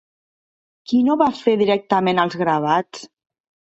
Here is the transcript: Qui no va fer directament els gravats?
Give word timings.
Qui 0.91 1.01
no 1.09 1.17
va 1.23 1.27
fer 1.41 1.55
directament 1.63 2.23
els 2.25 2.39
gravats? 2.43 3.05